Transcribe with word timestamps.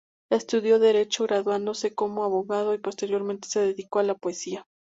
Estudió 0.31 0.79
Derecho, 0.79 1.25
graduándose 1.25 1.93
como 1.93 2.23
abogado 2.23 2.73
y 2.73 2.79
posteriormente 2.79 3.47
se 3.47 3.59
dedicó 3.59 3.99
a 3.99 4.03
la 4.03 4.15
poesía. 4.15 4.65